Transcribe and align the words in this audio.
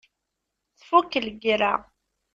Tfukk 0.77 1.11
lgira. 1.25 1.73